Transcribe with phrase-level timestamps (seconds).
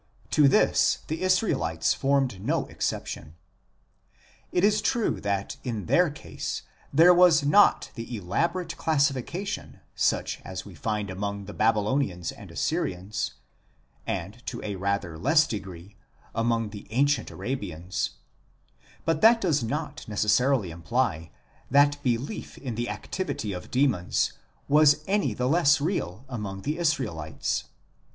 [0.31, 3.35] To this the Israelites formed no exception.
[4.51, 10.41] It is true that in their case there was not the elaborate classifica tion such
[10.43, 13.35] as we find among the Babylonians and Assyrians,
[14.07, 15.97] and, to a rather less degree,
[16.33, 18.15] among the ancient Arabians;
[19.05, 21.29] but that does not necessarily imply
[21.69, 24.33] that belief in the activity of demons
[24.67, 27.65] was any the less real among the Israelites.